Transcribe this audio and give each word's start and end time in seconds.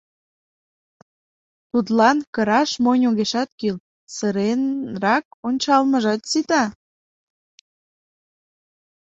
Тудлан 1.69 2.17
кыраш 2.33 2.71
монь 2.83 3.05
огешат 3.09 3.49
кӱл, 3.59 3.77
сыренрак 4.15 5.25
ончалмыжат 5.47 6.21
ситен. 6.31 6.69